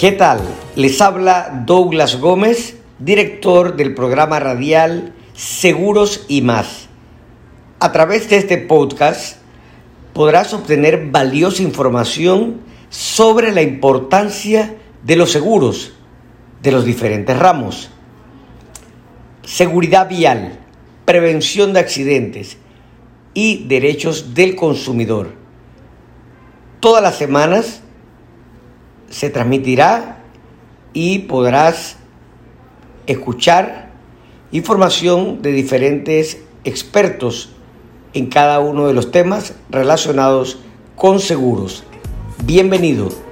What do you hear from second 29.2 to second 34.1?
transmitirá y podrás escuchar